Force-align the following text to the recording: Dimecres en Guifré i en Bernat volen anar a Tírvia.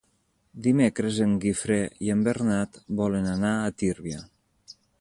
Dimecres 0.67 1.19
en 1.25 1.35
Guifré 1.43 1.77
i 2.07 2.11
en 2.15 2.25
Bernat 2.29 2.81
volen 3.03 3.29
anar 3.35 3.55
a 3.67 3.71
Tírvia. 3.83 4.27